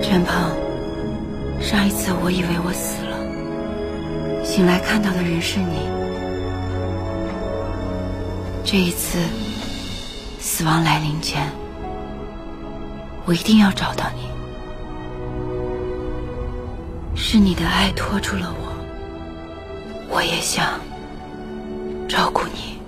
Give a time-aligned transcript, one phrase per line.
[0.00, 0.34] 陈鹏
[1.60, 5.88] 上一次我以为我死了醒来看到的人是你。
[8.64, 9.18] 这一次
[10.38, 11.50] 死亡来临前
[13.24, 14.28] 我一定要找到你。
[17.14, 20.80] 是你的爱拖住了我我也想
[22.08, 22.78] 照顾你。